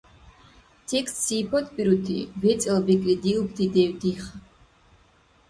Текст 0.87 1.15
сипатбирути 1.25 2.17
вецӀал 2.41 2.79
бекӀлидиубти 2.85 3.65
дев 3.73 3.91
диха 4.01 4.35